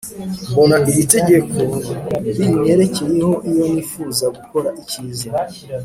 Mbona 0.49 0.75
iri 0.89 1.03
tegeko 1.13 1.59
rinyerekeyeho 2.37 3.33
iyo 3.49 3.65
nifuza 3.73 4.25
gukora 4.37 4.69
icyiza 4.81 5.29